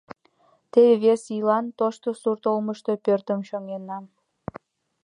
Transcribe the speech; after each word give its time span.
Теве 0.71 0.93
вес 1.03 1.23
ийлан 1.35 1.65
тошто 1.79 2.07
сурт 2.21 2.43
олмышто 2.51 2.91
пӧртым 3.05 3.39
чоҥена. 3.47 3.99